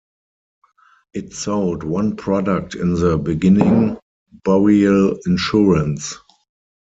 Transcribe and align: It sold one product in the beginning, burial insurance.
It 1.13 1.31
sold 1.33 1.83
one 1.83 2.15
product 2.15 2.73
in 2.73 2.95
the 2.95 3.19
beginning, 3.19 3.97
burial 4.43 5.19
insurance. 5.27 6.17